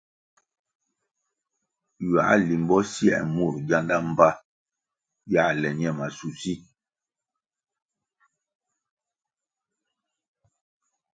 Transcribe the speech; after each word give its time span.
Ywãh 2.07 2.33
limbo 2.47 2.77
sier 2.91 3.23
mur 3.33 3.53
gianda 3.67 3.95
mbpa 4.09 4.29
yãh 5.31 5.51
le 5.61 5.69
ñe 5.79 5.91
maschusi. 5.97 6.53